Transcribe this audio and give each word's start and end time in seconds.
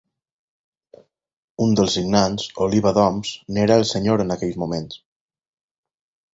Un 1.65 1.75
dels 1.81 1.93
signants, 1.99 2.47
Oliba 2.67 2.95
d'Oms, 3.01 3.35
n'era 3.59 3.79
el 3.85 3.89
senyor 3.93 4.27
en 4.27 4.39
aquell 4.39 4.59
moment. 4.67 4.93